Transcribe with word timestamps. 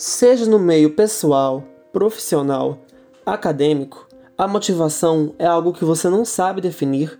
Seja 0.00 0.46
no 0.46 0.60
meio 0.60 0.94
pessoal, 0.94 1.64
profissional, 1.92 2.78
acadêmico, 3.26 4.06
a 4.38 4.46
motivação 4.46 5.34
é 5.40 5.44
algo 5.44 5.72
que 5.72 5.84
você 5.84 6.08
não 6.08 6.24
sabe 6.24 6.60
definir, 6.60 7.18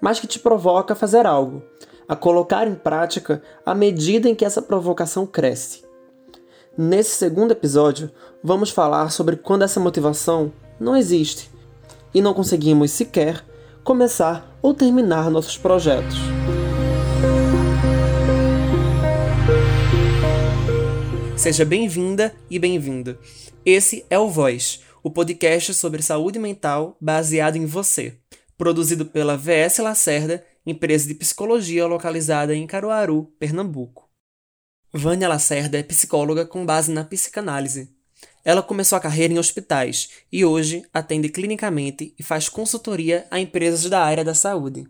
mas 0.00 0.18
que 0.18 0.26
te 0.26 0.38
provoca 0.38 0.94
a 0.94 0.96
fazer 0.96 1.26
algo, 1.26 1.62
a 2.08 2.16
colocar 2.16 2.66
em 2.66 2.74
prática 2.74 3.42
à 3.66 3.74
medida 3.74 4.26
em 4.26 4.34
que 4.34 4.42
essa 4.42 4.62
provocação 4.62 5.26
cresce. 5.26 5.84
Nesse 6.78 7.10
segundo 7.10 7.50
episódio, 7.50 8.10
vamos 8.42 8.70
falar 8.70 9.10
sobre 9.10 9.36
quando 9.36 9.64
essa 9.64 9.78
motivação 9.78 10.50
não 10.80 10.96
existe 10.96 11.50
e 12.14 12.22
não 12.22 12.32
conseguimos 12.32 12.90
sequer 12.90 13.44
começar 13.84 14.50
ou 14.62 14.72
terminar 14.72 15.30
nossos 15.30 15.58
projetos. 15.58 16.16
Seja 21.44 21.62
bem-vinda 21.62 22.34
e 22.48 22.58
bem-vindo. 22.58 23.18
Esse 23.66 24.06
é 24.08 24.18
o 24.18 24.30
Voz, 24.30 24.80
o 25.02 25.10
podcast 25.10 25.74
sobre 25.74 26.00
saúde 26.00 26.38
mental 26.38 26.96
baseado 26.98 27.56
em 27.56 27.66
você, 27.66 28.18
produzido 28.56 29.04
pela 29.04 29.36
VS 29.36 29.76
Lacerda, 29.80 30.42
empresa 30.64 31.06
de 31.06 31.14
psicologia 31.14 31.86
localizada 31.86 32.54
em 32.54 32.66
Caruaru, 32.66 33.30
Pernambuco. 33.38 34.08
Vânia 34.90 35.28
Lacerda 35.28 35.78
é 35.78 35.82
psicóloga 35.82 36.46
com 36.46 36.64
base 36.64 36.90
na 36.90 37.04
psicanálise. 37.04 37.94
Ela 38.42 38.62
começou 38.62 38.96
a 38.96 39.00
carreira 39.00 39.34
em 39.34 39.38
hospitais 39.38 40.08
e 40.32 40.46
hoje 40.46 40.82
atende 40.94 41.28
clinicamente 41.28 42.14
e 42.18 42.22
faz 42.22 42.48
consultoria 42.48 43.26
a 43.30 43.38
empresas 43.38 43.90
da 43.90 44.02
área 44.02 44.24
da 44.24 44.32
saúde. 44.32 44.88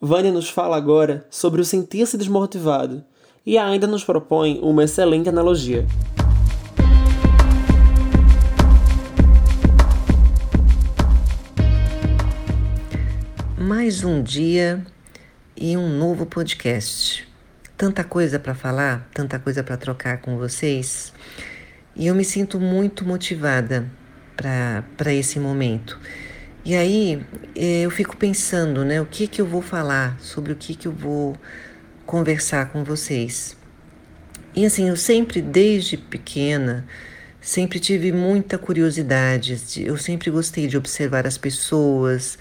Vânia 0.00 0.30
nos 0.30 0.48
fala 0.48 0.76
agora 0.76 1.26
sobre 1.28 1.60
o 1.60 1.64
sentir-se 1.64 2.16
desmotivado 2.16 3.04
e 3.48 3.56
ainda 3.56 3.86
nos 3.86 4.04
propõe 4.04 4.60
uma 4.62 4.84
excelente 4.84 5.26
analogia. 5.26 5.86
Mais 13.56 14.04
um 14.04 14.22
dia 14.22 14.84
e 15.56 15.78
um 15.78 15.88
novo 15.88 16.26
podcast. 16.26 17.26
Tanta 17.74 18.04
coisa 18.04 18.38
para 18.38 18.54
falar, 18.54 19.08
tanta 19.14 19.38
coisa 19.38 19.64
para 19.64 19.78
trocar 19.78 20.18
com 20.18 20.36
vocês. 20.36 21.14
E 21.96 22.06
eu 22.06 22.14
me 22.14 22.26
sinto 22.26 22.60
muito 22.60 23.02
motivada 23.02 23.90
para 24.36 25.14
esse 25.14 25.40
momento. 25.40 25.98
E 26.66 26.76
aí 26.76 27.24
eh, 27.56 27.80
eu 27.80 27.90
fico 27.90 28.14
pensando, 28.14 28.84
né, 28.84 29.00
o 29.00 29.06
que 29.06 29.26
que 29.26 29.40
eu 29.40 29.46
vou 29.46 29.62
falar, 29.62 30.20
sobre 30.20 30.52
o 30.52 30.56
que 30.56 30.74
que 30.74 30.86
eu 30.86 30.92
vou 30.92 31.34
conversar 32.08 32.70
com 32.72 32.82
vocês. 32.82 33.54
E 34.56 34.64
assim, 34.64 34.88
eu 34.88 34.96
sempre, 34.96 35.42
desde 35.42 35.98
pequena, 35.98 36.86
sempre 37.38 37.78
tive 37.78 38.12
muita 38.12 38.56
curiosidade, 38.56 39.60
eu 39.84 39.98
sempre 39.98 40.30
gostei 40.30 40.66
de 40.66 40.78
observar 40.78 41.26
as 41.26 41.36
pessoas, 41.36 42.38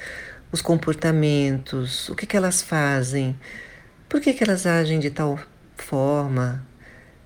os 0.53 0.61
comportamentos, 0.61 2.07
o 2.07 2.15
que, 2.15 2.25
que 2.25 2.37
elas 2.37 2.61
fazem, 2.61 3.37
por 4.07 4.21
que, 4.21 4.33
que 4.33 4.41
elas 4.41 4.65
agem 4.65 5.01
de 5.01 5.09
tal 5.09 5.37
forma. 5.75 6.65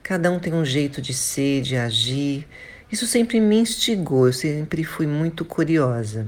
Cada 0.02 0.32
um 0.32 0.40
tem 0.40 0.52
um 0.52 0.66
jeito 0.66 1.00
de 1.00 1.14
ser, 1.14 1.62
de 1.62 1.78
agir. 1.78 2.48
Isso 2.92 3.06
sempre 3.06 3.40
me 3.40 3.58
instigou, 3.58 4.26
eu 4.26 4.34
sempre 4.34 4.84
fui 4.84 5.06
muito 5.06 5.46
curiosa. 5.46 6.26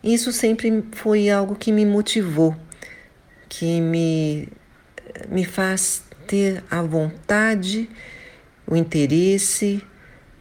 Isso 0.00 0.32
sempre 0.32 0.84
foi 0.92 1.28
algo 1.28 1.56
que 1.56 1.72
me 1.72 1.84
motivou, 1.84 2.56
que 3.48 3.80
me 3.80 4.48
me 5.28 5.44
faz 5.44 6.04
ter 6.26 6.62
a 6.70 6.82
vontade, 6.82 7.88
o 8.66 8.76
interesse 8.76 9.82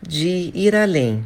de 0.02 0.52
ir 0.54 0.76
além. 0.76 1.26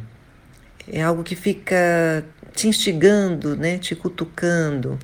É 0.90 1.02
algo 1.02 1.22
que 1.22 1.34
fica 1.34 2.24
te 2.54 2.68
instigando, 2.68 3.56
né, 3.56 3.78
te 3.78 3.94
cutucando. 3.94 4.98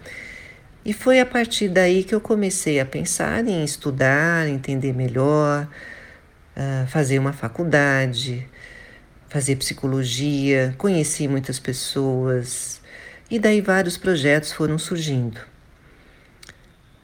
E 0.84 0.92
foi 0.92 1.20
a 1.20 1.26
partir 1.26 1.68
daí 1.68 2.02
que 2.02 2.14
eu 2.14 2.20
comecei 2.20 2.80
a 2.80 2.86
pensar 2.86 3.46
em 3.46 3.62
estudar, 3.62 4.48
entender 4.48 4.92
melhor, 4.92 5.68
uh, 6.56 6.86
fazer 6.88 7.18
uma 7.18 7.32
faculdade, 7.32 8.48
fazer 9.28 9.56
psicologia, 9.56 10.74
conheci 10.76 11.28
muitas 11.28 11.58
pessoas 11.58 12.80
e 13.30 13.38
daí 13.38 13.60
vários 13.60 13.96
projetos 13.96 14.52
foram 14.52 14.78
surgindo. 14.78 15.51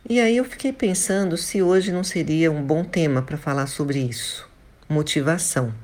E 0.09 0.21
aí 0.21 0.39
eu 0.39 0.45
fiquei 0.47 0.73
pensando 0.73 1.37
se 1.37 1.61
hoje 1.61 1.93
não 1.93 2.03
seria 2.03 2.51
um 2.51 2.63
bom 2.63 2.83
tema 2.83 3.21
para 3.21 3.37
falar 3.37 3.67
sobre 3.67 3.99
isso, 3.99 4.49
motivação. 4.89 5.75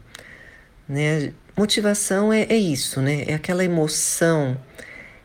Né? 0.89 1.35
Motivação 1.55 2.33
é, 2.33 2.45
é 2.45 2.57
isso, 2.57 3.03
né? 3.03 3.25
É 3.27 3.35
aquela 3.35 3.63
emoção, 3.63 4.59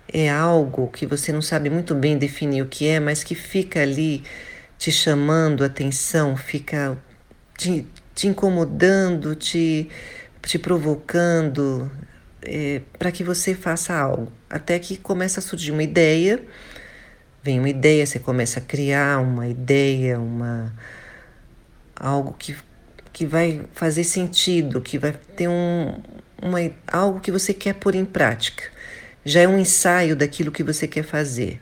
é 0.06 0.30
algo 0.30 0.90
que 0.90 1.06
você 1.06 1.32
não 1.32 1.42
sabe 1.42 1.70
muito 1.70 1.96
bem 1.96 2.18
definir 2.18 2.62
o 2.62 2.66
que 2.68 2.90
é, 2.90 3.00
mas 3.00 3.24
que 3.24 3.36
fica 3.36 3.82
ali 3.82 4.22
te 4.78 4.92
chamando 4.92 5.64
atenção, 5.64 6.36
fica 6.36 6.98
te, 7.58 7.88
te 8.14 8.28
incomodando, 8.28 9.34
te, 9.34 9.90
te 10.42 10.60
provocando 10.60 11.90
é, 12.42 12.82
para 12.98 13.14
que 13.14 13.24
você 13.24 13.56
faça 13.56 13.94
algo. 13.94 14.30
Até 14.50 14.78
que 14.78 14.98
começa 14.98 15.40
a 15.40 15.44
surgir 15.44 15.72
uma 15.72 15.84
ideia 15.84 16.44
vem 17.44 17.60
uma 17.60 17.70
ideia, 17.70 18.06
você 18.06 18.20
começa 18.20 18.60
a 18.60 18.64
criar 18.64 19.22
uma 19.22 19.48
ideia, 19.48 20.20
uma 20.20 20.74
algo 21.96 22.34
que, 22.38 22.56
que 23.12 23.26
vai 23.26 23.62
fazer 23.74 24.04
sentido, 24.04 24.82
que 24.82 24.98
vai 24.98 25.14
ter 25.36 25.48
um, 25.50 26.02
uma, 26.42 26.60
algo 26.88 27.20
que 27.20 27.32
você 27.32 27.54
quer 27.54 27.74
pôr 27.74 27.96
em 27.96 28.06
prática. 28.06 28.64
Já 29.26 29.42
é 29.42 29.48
um 29.48 29.60
ensaio 29.60 30.16
daquilo 30.16 30.52
que 30.52 30.64
você 30.64 30.88
quer 30.88 31.04
fazer. 31.04 31.62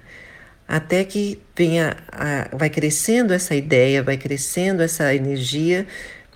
Até 0.68 1.04
que 1.04 1.42
venha 1.56 1.98
a, 2.12 2.56
vai 2.56 2.70
crescendo 2.70 3.34
essa 3.34 3.56
ideia, 3.56 4.04
vai 4.04 4.18
crescendo 4.18 4.84
essa 4.84 5.14
energia 5.16 5.88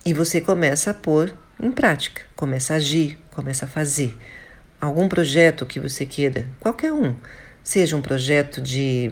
e 0.06 0.14
você 0.14 0.42
começa 0.42 0.92
a 0.92 0.94
pôr 0.94 1.34
em 1.62 1.72
prática, 1.72 2.24
começa 2.36 2.74
a 2.74 2.78
agir, 2.78 3.20
começa 3.32 3.66
a 3.66 3.68
fazer. 3.68 4.18
Algum 4.80 5.08
projeto 5.08 5.66
que 5.66 5.80
você 5.80 6.06
queira, 6.06 6.48
qualquer 6.60 6.92
um, 6.92 7.16
seja 7.64 7.96
um 7.96 8.02
projeto 8.02 8.60
de 8.60 9.12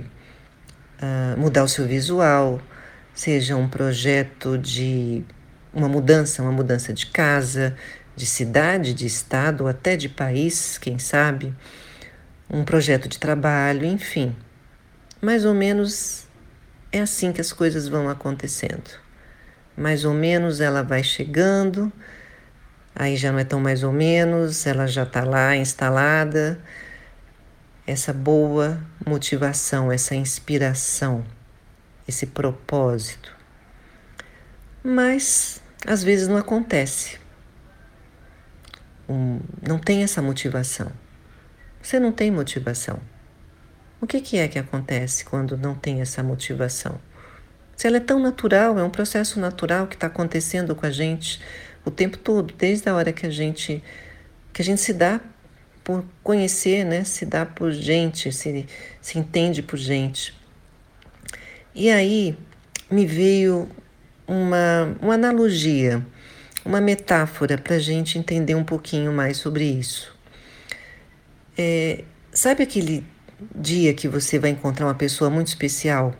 uh, 1.01 1.39
mudar 1.39 1.63
o 1.63 1.67
seu 1.67 1.85
visual, 1.85 2.61
seja 3.13 3.55
um 3.55 3.67
projeto 3.67 4.57
de 4.57 5.23
uma 5.73 5.87
mudança, 5.87 6.41
uma 6.41 6.51
mudança 6.51 6.93
de 6.93 7.07
casa, 7.07 7.75
de 8.15 8.25
cidade, 8.25 8.93
de 8.93 9.05
estado, 9.05 9.61
ou 9.61 9.67
até 9.67 9.95
de 9.95 10.09
país, 10.09 10.77
quem 10.77 10.99
sabe, 10.99 11.53
um 12.49 12.63
projeto 12.63 13.07
de 13.07 13.19
trabalho, 13.19 13.85
enfim. 13.85 14.35
Mais 15.21 15.45
ou 15.45 15.53
menos 15.53 16.27
é 16.91 17.01
assim 17.01 17.31
que 17.31 17.41
as 17.41 17.53
coisas 17.53 17.87
vão 17.87 18.09
acontecendo. 18.09 18.89
Mais 19.77 20.03
ou 20.03 20.13
menos 20.13 20.59
ela 20.59 20.81
vai 20.81 21.03
chegando, 21.03 21.91
aí 22.95 23.15
já 23.15 23.31
não 23.31 23.39
é 23.39 23.43
tão 23.43 23.59
mais 23.59 23.83
ou 23.83 23.93
menos, 23.93 24.65
ela 24.65 24.87
já 24.87 25.03
está 25.03 25.23
lá 25.23 25.55
instalada 25.55 26.59
essa 27.89 28.13
boa 28.13 28.79
motivação, 29.05 29.91
essa 29.91 30.15
inspiração, 30.15 31.25
esse 32.07 32.27
propósito. 32.27 33.35
Mas 34.83 35.61
às 35.87 36.03
vezes 36.03 36.27
não 36.27 36.37
acontece. 36.37 37.19
Um, 39.07 39.39
não 39.67 39.79
tem 39.79 40.03
essa 40.03 40.21
motivação. 40.21 40.91
Você 41.81 41.99
não 41.99 42.11
tem 42.11 42.29
motivação. 42.29 42.99
O 43.99 44.05
que, 44.05 44.21
que 44.21 44.37
é 44.37 44.47
que 44.47 44.59
acontece 44.59 45.25
quando 45.25 45.57
não 45.57 45.73
tem 45.73 45.99
essa 45.99 46.21
motivação? 46.21 47.01
Se 47.75 47.87
ela 47.87 47.97
é 47.97 48.01
tão 48.01 48.19
natural, 48.19 48.77
é 48.77 48.83
um 48.83 48.89
processo 48.89 49.39
natural 49.39 49.87
que 49.87 49.95
está 49.95 50.07
acontecendo 50.07 50.75
com 50.75 50.85
a 50.85 50.91
gente 50.91 51.41
o 51.83 51.89
tempo 51.89 52.17
todo, 52.17 52.53
desde 52.53 52.87
a 52.87 52.95
hora 52.95 53.11
que 53.11 53.25
a 53.25 53.29
gente 53.29 53.83
que 54.53 54.61
a 54.61 54.65
gente 54.65 54.81
se 54.81 54.93
dá 54.93 55.21
por 55.83 56.03
conhecer, 56.23 56.83
né? 56.83 57.03
Se 57.03 57.25
dá 57.25 57.45
por 57.45 57.71
gente, 57.71 58.31
se, 58.31 58.65
se 59.01 59.19
entende 59.19 59.61
por 59.61 59.77
gente. 59.77 60.33
E 61.73 61.89
aí 61.89 62.37
me 62.89 63.05
veio 63.05 63.69
uma, 64.27 64.95
uma 65.01 65.13
analogia, 65.15 66.05
uma 66.65 66.81
metáfora 66.81 67.57
para 67.57 67.75
a 67.75 67.79
gente 67.79 68.17
entender 68.17 68.55
um 68.55 68.63
pouquinho 68.63 69.11
mais 69.11 69.37
sobre 69.37 69.63
isso. 69.63 70.15
É, 71.57 72.03
sabe 72.31 72.63
aquele 72.63 73.05
dia 73.55 73.93
que 73.93 74.07
você 74.07 74.37
vai 74.39 74.49
encontrar 74.49 74.85
uma 74.85 74.95
pessoa 74.95 75.29
muito 75.29 75.47
especial? 75.47 76.15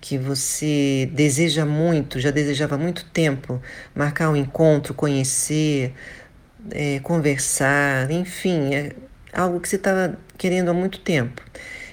que 0.00 0.16
você 0.16 1.10
deseja 1.12 1.66
muito, 1.66 2.20
já 2.20 2.30
desejava 2.30 2.78
muito 2.78 3.04
tempo, 3.06 3.60
marcar 3.94 4.30
um 4.30 4.36
encontro, 4.36 4.94
conhecer, 4.94 5.92
é, 6.70 7.00
conversar, 7.00 8.10
enfim, 8.10 8.74
é 8.74 8.92
algo 9.32 9.60
que 9.60 9.68
você 9.68 9.76
estava 9.76 10.18
querendo 10.36 10.70
há 10.70 10.74
muito 10.74 11.00
tempo. 11.00 11.42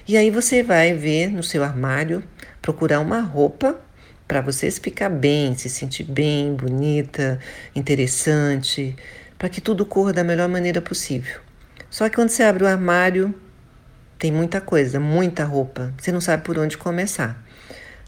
E 0.08 0.16
aí 0.16 0.30
você 0.30 0.62
vai 0.62 0.94
ver 0.94 1.28
no 1.30 1.42
seu 1.42 1.64
armário, 1.64 2.22
procurar 2.62 3.00
uma 3.00 3.20
roupa 3.20 3.80
para 4.26 4.40
você 4.40 4.70
ficar 4.70 5.08
bem, 5.08 5.56
se 5.56 5.68
sentir 5.68 6.04
bem, 6.04 6.54
bonita, 6.54 7.38
interessante, 7.74 8.96
para 9.38 9.48
que 9.48 9.60
tudo 9.60 9.86
corra 9.86 10.12
da 10.12 10.24
melhor 10.24 10.48
maneira 10.48 10.80
possível. 10.80 11.40
Só 11.90 12.08
que 12.08 12.16
quando 12.16 12.30
você 12.30 12.42
abre 12.42 12.64
o 12.64 12.66
armário, 12.66 13.34
tem 14.18 14.32
muita 14.32 14.60
coisa, 14.60 14.98
muita 14.98 15.44
roupa, 15.44 15.92
você 15.98 16.10
não 16.10 16.20
sabe 16.20 16.42
por 16.42 16.58
onde 16.58 16.76
começar. 16.76 17.42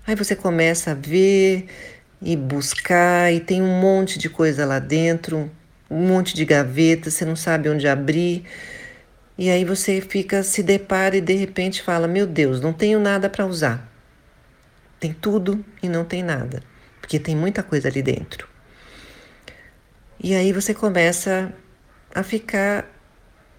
Aí 0.06 0.14
você 0.14 0.34
começa 0.34 0.92
a 0.92 0.94
ver 0.94 1.66
e 2.20 2.36
buscar, 2.36 3.32
e 3.32 3.40
tem 3.40 3.62
um 3.62 3.80
monte 3.80 4.18
de 4.18 4.28
coisa 4.28 4.64
lá 4.66 4.78
dentro, 4.78 5.50
um 5.90 6.06
monte 6.06 6.34
de 6.34 6.44
gavetas, 6.44 7.14
você 7.14 7.24
não 7.24 7.36
sabe 7.36 7.68
onde 7.68 7.88
abrir. 7.88 8.44
E 9.36 9.50
aí 9.50 9.64
você 9.64 10.00
fica, 10.00 10.42
se 10.42 10.62
depara 10.62 11.16
e 11.16 11.20
de 11.20 11.34
repente 11.34 11.82
fala: 11.82 12.08
Meu 12.08 12.26
Deus, 12.26 12.60
não 12.60 12.72
tenho 12.72 13.00
nada 13.00 13.30
para 13.30 13.46
usar. 13.46 13.88
Tem 14.98 15.12
tudo 15.12 15.64
e 15.82 15.88
não 15.88 16.04
tem 16.04 16.22
nada, 16.22 16.62
porque 17.00 17.18
tem 17.20 17.36
muita 17.36 17.62
coisa 17.62 17.88
ali 17.88 18.02
dentro. 18.02 18.48
E 20.20 20.34
aí 20.34 20.52
você 20.52 20.74
começa 20.74 21.52
a 22.12 22.24
ficar 22.24 22.84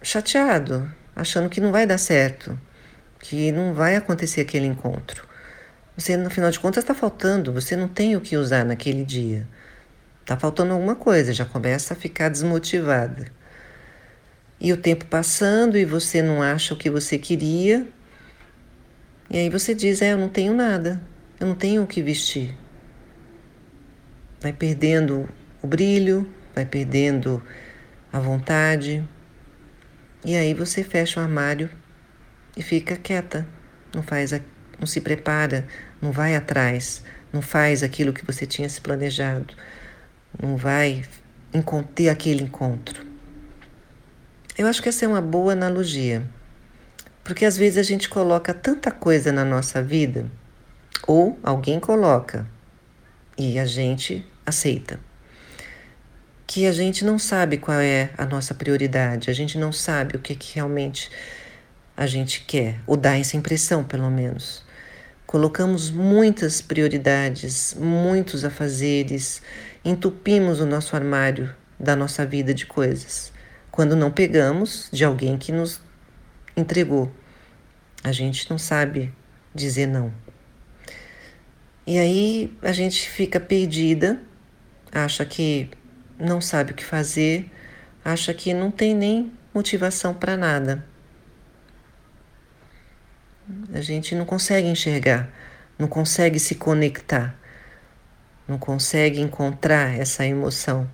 chateado, 0.02 0.92
achando 1.16 1.50
que 1.50 1.62
não 1.62 1.72
vai 1.72 1.88
dar 1.88 1.98
certo, 1.98 2.60
que 3.22 3.52
não 3.52 3.74
vai 3.74 3.96
acontecer 3.96 4.42
aquele 4.42 4.66
encontro. 4.66 5.28
Você, 5.96 6.18
no 6.18 6.30
final 6.30 6.52
de 6.52 6.60
contas, 6.60 6.84
está 6.84 6.94
faltando, 6.94 7.54
você 7.54 7.76
não 7.76 7.88
tem 7.88 8.16
o 8.16 8.22
que 8.22 8.38
usar 8.38 8.66
naquele 8.66 9.04
dia. 9.04 9.48
Está 10.30 10.38
faltando 10.38 10.74
alguma 10.74 10.96
coisa, 10.96 11.34
já 11.34 11.44
começa 11.44 11.96
a 11.96 11.98
ficar 11.98 12.30
desmotivada. 12.30 13.32
E 14.62 14.72
o 14.72 14.78
tempo 14.78 15.08
passando 15.08 15.76
e 15.76 15.84
você 15.84 16.22
não 16.22 16.44
acha 16.44 16.72
o 16.72 16.78
que 16.78 16.88
você 16.88 17.18
queria. 17.18 17.88
E 19.28 19.40
aí 19.40 19.50
você 19.50 19.74
diz: 19.74 20.04
É, 20.04 20.14
eu 20.14 20.20
não 20.20 20.30
tenho 20.30 20.54
nada, 20.54 21.02
eu 21.40 21.48
não 21.48 21.56
tenho 21.56 21.82
o 21.82 21.88
que 21.88 22.04
vestir. 22.04 22.56
Vai 24.40 24.54
perdendo 24.54 25.28
o 25.64 25.68
brilho, 25.68 26.30
vai 26.54 26.64
perdendo 26.64 27.42
a 28.14 28.20
vontade. 28.20 29.04
E 30.24 30.36
aí 30.36 30.54
você 30.54 30.84
fecha 30.84 31.20
o 31.20 31.24
armário 31.24 31.72
e 32.56 32.62
fica 32.62 32.96
quieta, 32.96 33.48
não 33.96 34.04
faz, 34.04 34.32
não 34.80 34.86
se 34.86 35.02
prepara, 35.02 35.68
não 36.00 36.12
vai 36.12 36.36
atrás, 36.36 37.04
não 37.34 37.42
faz 37.42 37.82
aquilo 37.82 38.14
que 38.14 38.24
você 38.24 38.46
tinha 38.46 38.70
se 38.70 38.80
planejado, 38.80 39.56
não 40.42 40.58
vai 40.58 41.06
ter 41.96 42.10
aquele 42.10 42.44
encontro. 42.44 43.06
Eu 44.58 44.68
acho 44.68 44.84
que 44.84 44.90
essa 44.90 45.06
é 45.06 45.08
uma 45.08 45.22
boa 45.22 45.54
analogia, 45.54 46.24
porque 47.24 47.46
às 47.46 47.58
vezes 47.58 47.78
a 47.78 47.84
gente 47.84 48.10
coloca 48.10 48.54
tanta 48.54 48.92
coisa 48.92 49.32
na 49.32 49.46
nossa 49.46 49.82
vida, 49.82 50.26
ou 51.08 51.40
alguém 51.42 51.80
coloca 51.80 52.46
e 53.38 53.58
a 53.58 53.66
gente 53.66 54.26
aceita, 54.46 55.00
que 56.46 56.66
a 56.66 56.72
gente 56.72 57.06
não 57.06 57.18
sabe 57.18 57.58
qual 57.58 57.80
é 57.80 58.10
a 58.18 58.26
nossa 58.26 58.54
prioridade, 58.54 59.30
a 59.30 59.34
gente 59.34 59.58
não 59.58 59.72
sabe 59.72 60.18
o 60.18 60.20
que, 60.20 60.36
que 60.36 60.56
realmente 60.56 61.10
a 61.96 62.06
gente 62.06 62.42
quer, 62.46 62.80
ou 62.86 62.98
dá 62.98 63.18
essa 63.18 63.38
impressão, 63.38 63.84
pelo 63.84 64.10
menos. 64.10 64.64
Colocamos 65.30 65.92
muitas 65.92 66.60
prioridades, 66.60 67.76
muitos 67.76 68.44
afazeres, 68.44 69.44
entupimos 69.86 70.60
o 70.60 70.66
nosso 70.66 70.96
armário 70.96 71.56
da 71.80 71.96
nossa 71.96 72.26
vida 72.26 72.52
de 72.52 72.66
coisas 72.66 73.32
quando 73.70 73.96
não 73.96 74.10
pegamos 74.10 74.90
de 74.92 75.06
alguém 75.06 75.38
que 75.38 75.52
nos 75.52 75.80
entregou. 76.58 77.12
A 78.04 78.12
gente 78.12 78.50
não 78.50 78.58
sabe 78.58 79.14
dizer 79.54 79.86
não. 79.86 80.12
E 81.86 82.00
aí 82.00 82.52
a 82.64 82.72
gente 82.72 83.08
fica 83.08 83.40
perdida, 83.40 84.20
acha 84.92 85.24
que 85.28 85.70
não 86.18 86.42
sabe 86.42 86.72
o 86.72 86.76
que 86.76 86.84
fazer, 86.84 87.52
acha 88.04 88.34
que 88.34 88.52
não 88.52 88.72
tem 88.72 88.96
nem 88.96 89.32
motivação 89.54 90.12
para 90.12 90.36
nada. 90.36 90.89
A 93.74 93.82
gente 93.82 94.16
não 94.16 94.26
consegue 94.26 94.68
enxergar, 94.68 95.30
não 95.78 95.88
consegue 95.88 96.40
se 96.40 96.56
conectar, 96.56 97.36
não 98.48 98.58
consegue 98.58 99.20
encontrar 99.20 99.98
essa 99.98 100.26
emoção 100.26 100.90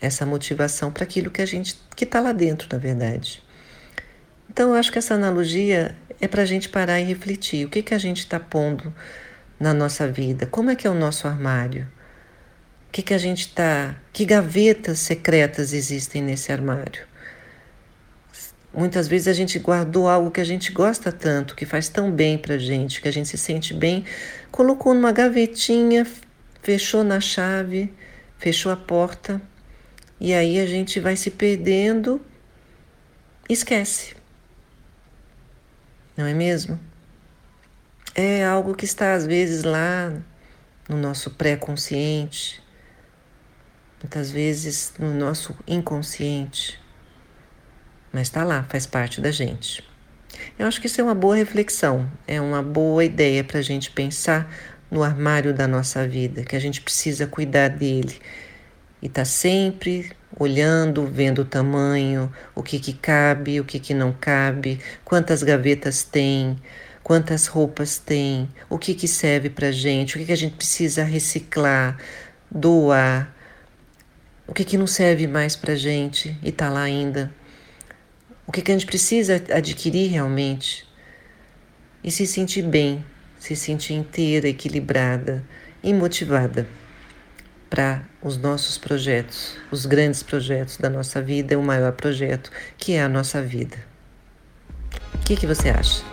essa 0.00 0.26
motivação 0.26 0.92
para 0.92 1.04
aquilo 1.04 1.30
que 1.30 1.42
a 1.42 1.46
gente 1.46 1.78
que 1.94 2.04
está 2.04 2.20
lá 2.20 2.32
dentro, 2.32 2.68
na 2.70 2.78
verdade. 2.78 3.42
Então, 4.50 4.70
eu 4.70 4.74
acho 4.76 4.92
que 4.92 4.98
essa 4.98 5.14
analogia 5.14 5.96
é 6.20 6.28
para 6.28 6.42
a 6.42 6.46
gente 6.46 6.68
parar 6.68 7.00
e 7.00 7.04
refletir. 7.04 7.66
O 7.66 7.70
que, 7.70 7.82
que 7.82 7.94
a 7.94 7.98
gente 7.98 8.20
está 8.20 8.38
pondo 8.38 8.94
na 9.58 9.74
nossa 9.74 10.08
vida? 10.08 10.46
Como 10.46 10.70
é 10.70 10.76
que 10.76 10.86
é 10.86 10.90
o 10.90 10.94
nosso 10.94 11.26
armário? 11.26 11.88
O 12.88 12.92
que, 12.92 13.02
que 13.02 13.14
a 13.14 13.18
gente 13.18 13.48
está. 13.48 13.96
Que 14.12 14.24
gavetas 14.24 14.98
secretas 15.00 15.72
existem 15.72 16.22
nesse 16.22 16.52
armário? 16.52 17.04
Muitas 18.76 19.08
vezes 19.08 19.26
a 19.26 19.32
gente 19.32 19.58
guardou 19.58 20.06
algo 20.06 20.30
que 20.30 20.40
a 20.40 20.44
gente 20.44 20.70
gosta 20.70 21.10
tanto, 21.10 21.56
que 21.56 21.64
faz 21.64 21.88
tão 21.88 22.12
bem 22.12 22.36
para 22.36 22.58
gente, 22.58 23.00
que 23.00 23.08
a 23.08 23.10
gente 23.10 23.26
se 23.26 23.38
sente 23.38 23.72
bem, 23.72 24.04
colocou 24.50 24.92
numa 24.92 25.12
gavetinha, 25.12 26.06
fechou 26.62 27.02
na 27.02 27.18
chave, 27.18 27.90
fechou 28.36 28.70
a 28.70 28.76
porta 28.76 29.40
e 30.20 30.34
aí 30.34 30.60
a 30.60 30.66
gente 30.66 31.00
vai 31.00 31.16
se 31.16 31.30
perdendo, 31.30 32.20
esquece. 33.48 34.14
Não 36.14 36.26
é 36.26 36.34
mesmo? 36.34 36.78
É 38.14 38.44
algo 38.44 38.74
que 38.74 38.84
está 38.84 39.14
às 39.14 39.24
vezes 39.24 39.62
lá 39.62 40.12
no 40.86 40.98
nosso 40.98 41.30
pré-consciente, 41.30 42.62
muitas 44.02 44.30
vezes 44.30 44.92
no 44.98 45.14
nosso 45.14 45.56
inconsciente, 45.66 46.78
mas 48.16 48.28
está 48.28 48.42
lá, 48.44 48.64
faz 48.70 48.86
parte 48.86 49.20
da 49.20 49.30
gente. 49.30 49.84
Eu 50.58 50.66
acho 50.66 50.80
que 50.80 50.86
isso 50.86 50.98
é 50.98 51.04
uma 51.04 51.14
boa 51.14 51.36
reflexão, 51.36 52.10
é 52.26 52.40
uma 52.40 52.62
boa 52.62 53.04
ideia 53.04 53.44
para 53.44 53.58
a 53.58 53.62
gente 53.62 53.90
pensar 53.90 54.50
no 54.90 55.02
armário 55.02 55.52
da 55.52 55.68
nossa 55.68 56.08
vida, 56.08 56.42
que 56.42 56.56
a 56.56 56.58
gente 56.58 56.80
precisa 56.80 57.26
cuidar 57.26 57.68
dele 57.68 58.18
e 59.02 59.06
está 59.06 59.22
sempre 59.26 60.10
olhando, 60.34 61.06
vendo 61.06 61.42
o 61.42 61.44
tamanho, 61.44 62.32
o 62.54 62.62
que, 62.62 62.78
que 62.78 62.94
cabe, 62.94 63.60
o 63.60 63.64
que, 63.66 63.78
que 63.78 63.92
não 63.92 64.14
cabe, 64.14 64.80
quantas 65.04 65.42
gavetas 65.42 66.02
tem, 66.02 66.56
quantas 67.02 67.46
roupas 67.46 67.98
tem, 67.98 68.48
o 68.70 68.78
que, 68.78 68.94
que 68.94 69.06
serve 69.06 69.50
para 69.50 69.70
gente, 69.70 70.16
o 70.16 70.18
que, 70.18 70.24
que 70.24 70.32
a 70.32 70.36
gente 70.36 70.56
precisa 70.56 71.04
reciclar, 71.04 71.98
doar, 72.50 73.30
o 74.46 74.54
que, 74.54 74.64
que 74.64 74.78
não 74.78 74.86
serve 74.86 75.26
mais 75.26 75.54
para 75.54 75.74
gente 75.74 76.34
e 76.42 76.48
está 76.48 76.70
lá 76.70 76.80
ainda, 76.80 77.30
o 78.46 78.52
que, 78.52 78.62
que 78.62 78.70
a 78.70 78.74
gente 78.74 78.86
precisa 78.86 79.42
adquirir 79.52 80.10
realmente 80.10 80.86
e 82.02 82.10
se 82.10 82.26
sentir 82.26 82.62
bem, 82.62 83.04
se 83.38 83.56
sentir 83.56 83.94
inteira, 83.94 84.48
equilibrada 84.48 85.44
e 85.82 85.92
motivada 85.92 86.66
para 87.68 88.04
os 88.22 88.36
nossos 88.36 88.78
projetos, 88.78 89.56
os 89.72 89.84
grandes 89.84 90.22
projetos 90.22 90.76
da 90.76 90.88
nossa 90.88 91.20
vida 91.20 91.58
o 91.58 91.62
maior 91.62 91.92
projeto, 91.92 92.50
que 92.78 92.92
é 92.92 93.02
a 93.02 93.08
nossa 93.08 93.42
vida. 93.42 93.76
O 95.14 95.18
que, 95.18 95.34
que 95.34 95.46
você 95.46 95.70
acha? 95.70 96.04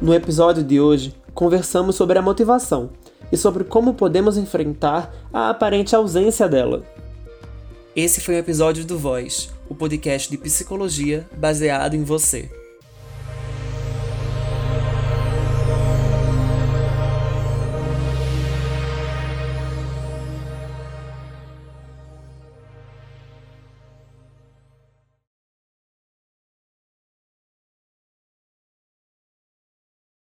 No 0.00 0.14
episódio 0.14 0.62
de 0.62 0.80
hoje, 0.80 1.14
conversamos 1.34 1.96
sobre 1.96 2.16
a 2.16 2.22
motivação 2.22 2.90
e 3.32 3.36
sobre 3.36 3.64
como 3.64 3.94
podemos 3.94 4.36
enfrentar 4.36 5.14
a 5.32 5.50
aparente 5.50 5.94
ausência 5.94 6.48
dela. 6.48 6.82
Esse 7.94 8.20
foi 8.20 8.36
o 8.36 8.38
episódio 8.38 8.84
do 8.84 8.98
Voz, 8.98 9.50
o 9.68 9.74
podcast 9.74 10.30
de 10.30 10.36
psicologia 10.36 11.26
baseado 11.36 11.94
em 11.94 12.04
você. 12.04 12.59